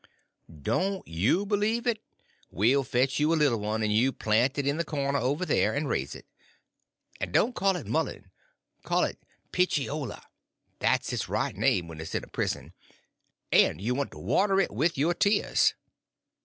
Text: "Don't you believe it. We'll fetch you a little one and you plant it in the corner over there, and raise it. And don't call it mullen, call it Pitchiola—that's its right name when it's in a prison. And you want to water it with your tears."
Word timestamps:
"Don't 0.63 1.07
you 1.07 1.45
believe 1.45 1.85
it. 1.85 2.01
We'll 2.49 2.83
fetch 2.83 3.19
you 3.19 3.31
a 3.31 3.35
little 3.37 3.59
one 3.59 3.83
and 3.83 3.93
you 3.93 4.11
plant 4.11 4.57
it 4.57 4.65
in 4.65 4.77
the 4.77 4.83
corner 4.83 5.19
over 5.19 5.45
there, 5.45 5.75
and 5.75 5.87
raise 5.87 6.15
it. 6.15 6.25
And 7.19 7.31
don't 7.31 7.53
call 7.53 7.75
it 7.75 7.85
mullen, 7.85 8.31
call 8.81 9.03
it 9.03 9.19
Pitchiola—that's 9.51 11.13
its 11.13 11.29
right 11.29 11.55
name 11.55 11.87
when 11.87 12.01
it's 12.01 12.15
in 12.15 12.23
a 12.23 12.27
prison. 12.27 12.73
And 13.51 13.79
you 13.79 13.93
want 13.93 14.09
to 14.13 14.17
water 14.17 14.59
it 14.59 14.71
with 14.71 14.97
your 14.97 15.13
tears." 15.13 15.75